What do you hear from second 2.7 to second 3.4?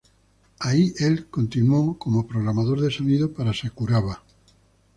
de sonido